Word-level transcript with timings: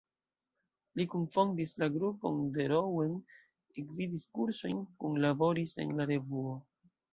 Li 0.99 1.03
kunfondis 1.13 1.73
la 1.83 1.89
grupon 1.97 2.39
de 2.55 2.65
Rouen, 2.73 3.13
gvidis 3.91 4.27
kursojn, 4.39 4.83
kunlaboris 5.05 5.79
en 5.87 5.97
la 6.01 6.11
Revuo. 6.15 6.59